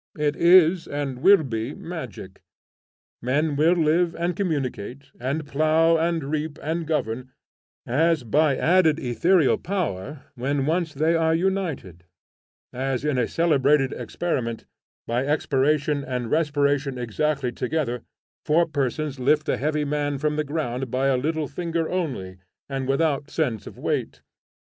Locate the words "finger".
21.47-21.87